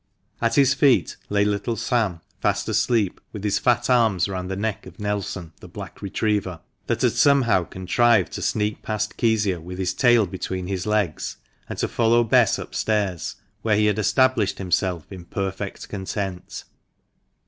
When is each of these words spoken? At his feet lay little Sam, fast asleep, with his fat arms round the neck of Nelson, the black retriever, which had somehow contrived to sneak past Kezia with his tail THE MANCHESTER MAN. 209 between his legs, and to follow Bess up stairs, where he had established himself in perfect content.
At 0.41 0.55
his 0.55 0.73
feet 0.73 1.15
lay 1.29 1.45
little 1.45 1.75
Sam, 1.75 2.21
fast 2.39 2.67
asleep, 2.67 3.21
with 3.31 3.43
his 3.43 3.59
fat 3.59 3.87
arms 3.87 4.27
round 4.27 4.49
the 4.49 4.55
neck 4.55 4.87
of 4.87 4.99
Nelson, 4.99 5.53
the 5.59 5.67
black 5.67 6.01
retriever, 6.01 6.59
which 6.87 7.03
had 7.03 7.11
somehow 7.11 7.65
contrived 7.65 8.31
to 8.31 8.41
sneak 8.41 8.81
past 8.81 9.15
Kezia 9.15 9.61
with 9.61 9.77
his 9.77 9.93
tail 9.93 10.25
THE 10.25 10.31
MANCHESTER 10.31 10.55
MAN. 10.55 10.65
209 10.65 10.65
between 10.65 10.75
his 10.75 10.87
legs, 10.87 11.37
and 11.69 11.77
to 11.77 11.87
follow 11.87 12.23
Bess 12.23 12.57
up 12.57 12.73
stairs, 12.73 13.35
where 13.61 13.77
he 13.77 13.85
had 13.85 13.99
established 13.99 14.57
himself 14.57 15.05
in 15.11 15.23
perfect 15.25 15.87
content. 15.87 16.63